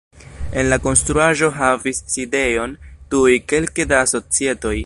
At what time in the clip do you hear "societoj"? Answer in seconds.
4.17-4.77